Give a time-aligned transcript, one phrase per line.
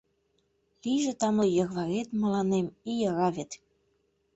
[0.81, 3.51] Лийже тамле йӧрварет Мыланем и йӧра вет!